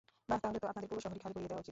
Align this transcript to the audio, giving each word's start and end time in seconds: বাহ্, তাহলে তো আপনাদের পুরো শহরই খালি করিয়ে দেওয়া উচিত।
বাহ্, 0.29 0.39
তাহলে 0.43 0.57
তো 0.61 0.65
আপনাদের 0.71 0.89
পুরো 0.91 1.01
শহরই 1.03 1.21
খালি 1.23 1.33
করিয়ে 1.35 1.49
দেওয়া 1.51 1.61
উচিত। 1.63 1.69